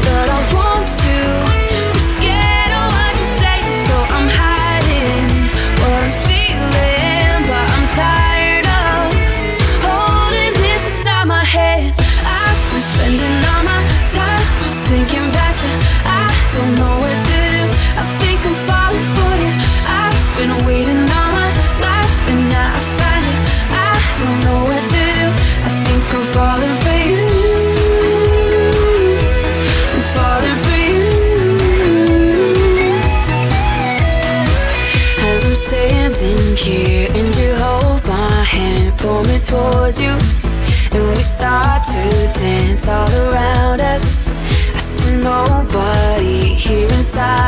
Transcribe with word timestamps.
to 41.84 42.32
dance 42.38 42.86
all 42.88 43.10
around 43.14 43.80
us. 43.80 44.28
I 44.74 44.78
see 44.78 45.16
nobody 45.16 46.54
here 46.54 46.88
inside. 46.88 47.39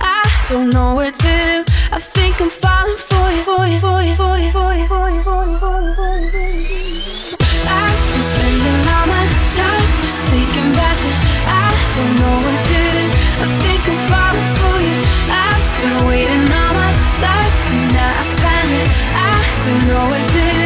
I 0.00 0.22
don't 0.48 0.70
know 0.70 0.94
what 0.94 1.12
to 1.12 1.22
do. 1.22 1.64
I 1.90 1.98
think 1.98 2.40
I'm 2.40 2.50
falling 2.50 2.96
for 2.96 3.30
you. 3.34 3.42
I've 7.66 7.98
been 8.14 8.22
spending 8.22 8.86
all 8.94 9.06
my 9.10 9.26
time 9.58 9.90
just 10.06 10.30
you. 10.30 11.10
I 11.50 11.66
don't 11.98 12.14
know 12.14 12.36
what 12.46 12.62
to 12.70 12.78
do. 12.94 13.10
I 13.42 13.46
think 13.58 13.82
I'm 13.90 13.98
falling 14.06 14.48
for 14.62 14.76
you. 14.86 14.98
I've 15.34 15.66
been 15.82 15.98
waiting 16.06 16.46
all 16.46 16.72
my 16.78 16.92
life 17.26 17.58
and 17.74 17.90
now 17.90 18.22
I 18.22 18.26
found. 18.38 18.70
I 19.18 19.34
don't 19.66 19.82
know 19.90 20.04
what 20.14 20.22
to 20.30 20.52
do. 20.52 20.57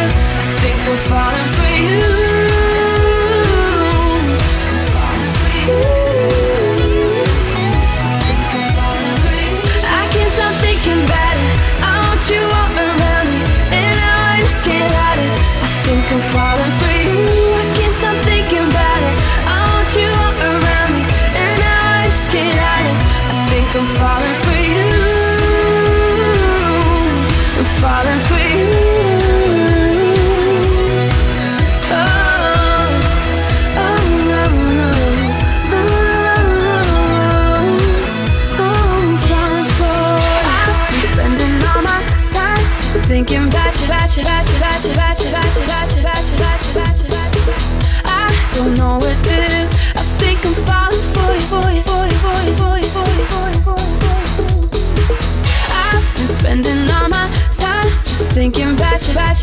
falling 23.96 24.41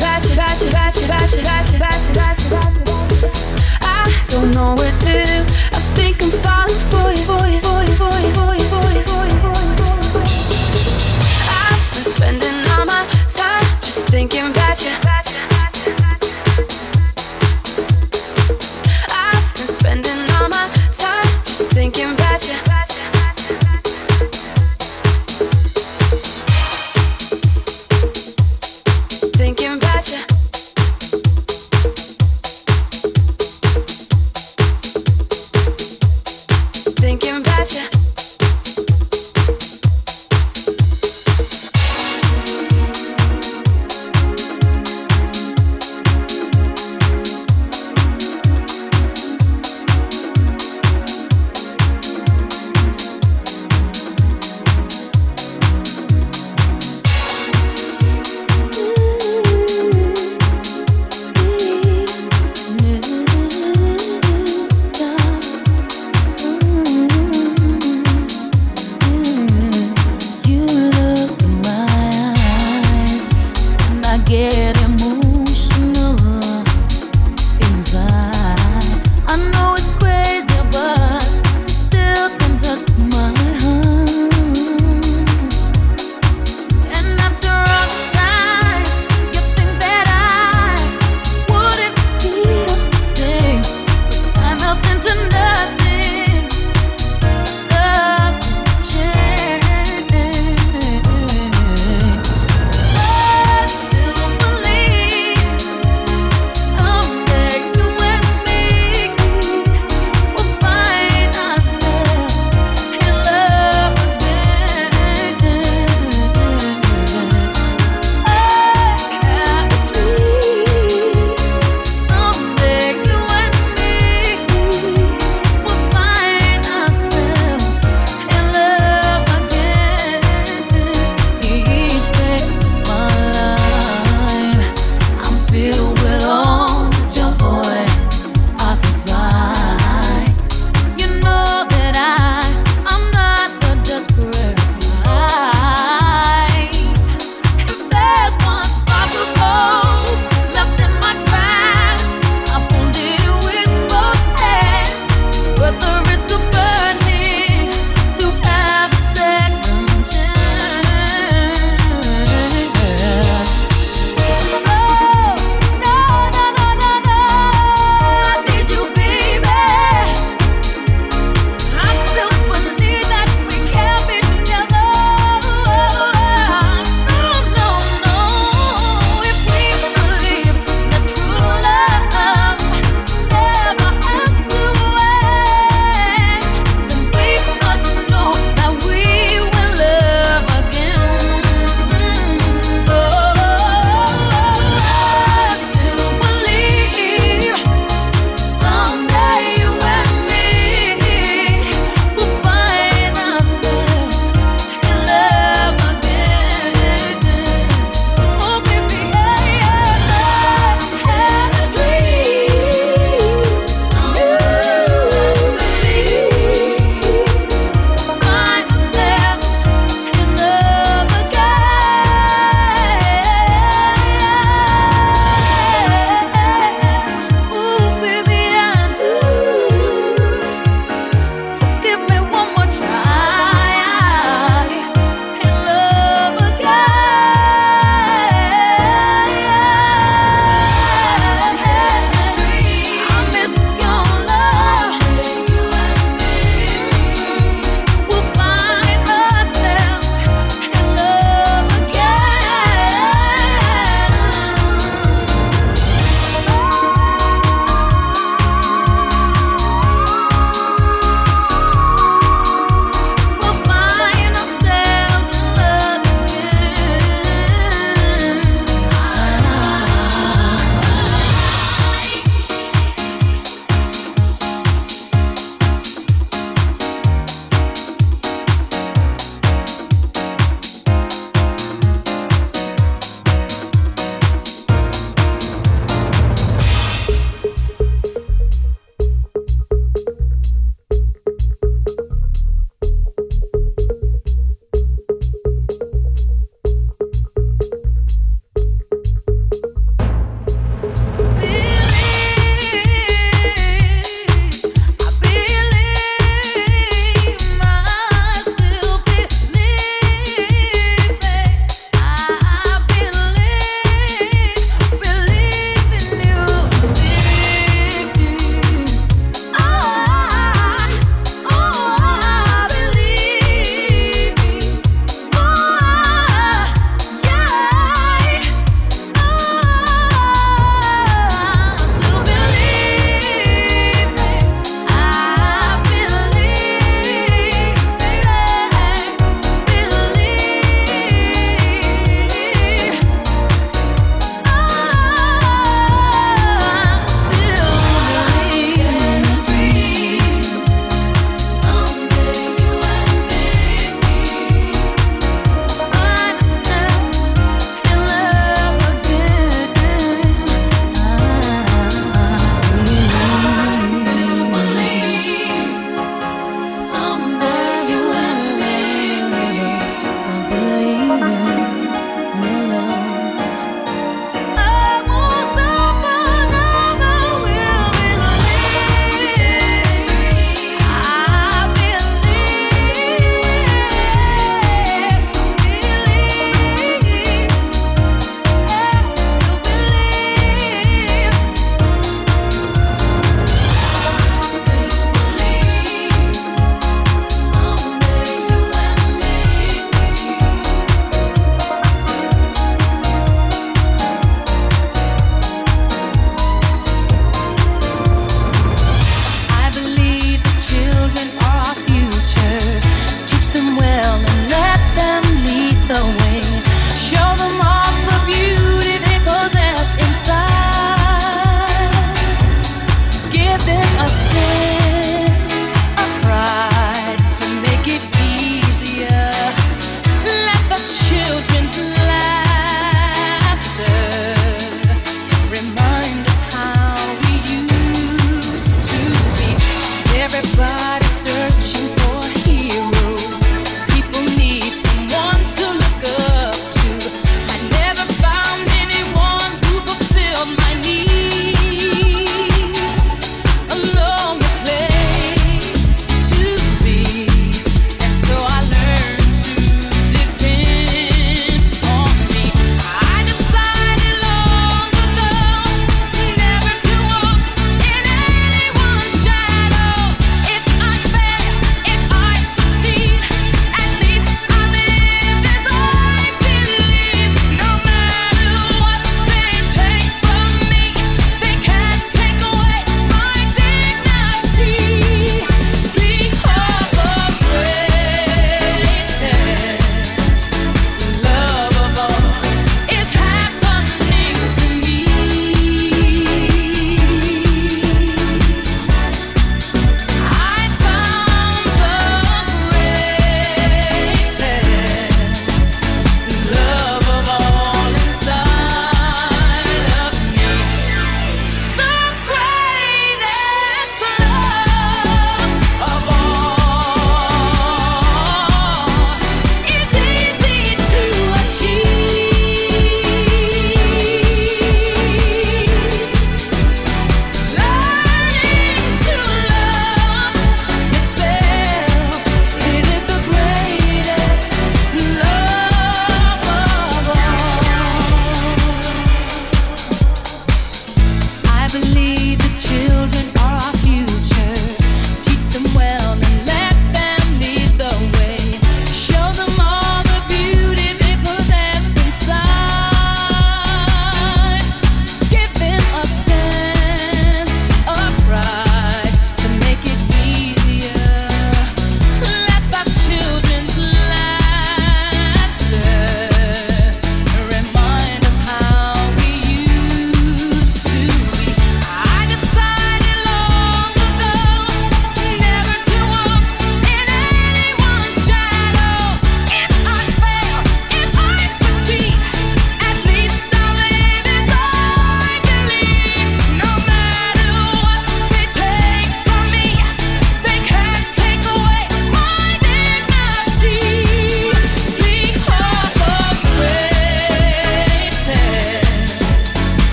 Bate. 0.00 0.31